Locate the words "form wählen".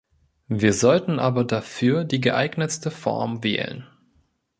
2.89-3.85